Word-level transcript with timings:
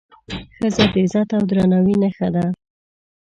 ښځه 0.57 0.83
د 0.93 0.95
عزت 1.03 1.29
او 1.37 1.43
درناوي 1.49 1.95
نښه 2.01 2.27
ده. 2.35 2.45